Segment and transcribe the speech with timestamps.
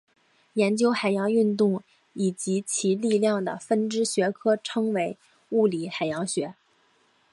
[0.53, 5.15] 研究海洋运动以及其力量的分支学科称为
[5.49, 6.55] 物理海洋学。